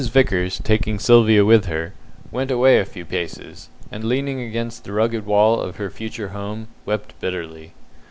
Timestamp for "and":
3.91-4.03